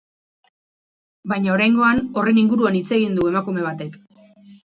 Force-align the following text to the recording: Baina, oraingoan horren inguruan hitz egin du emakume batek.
Baina, 1.33 1.51
oraingoan 1.55 2.01
horren 2.23 2.41
inguruan 2.45 2.79
hitz 2.81 2.89
egin 2.99 3.21
du 3.21 3.29
emakume 3.35 3.69
batek. 3.69 4.01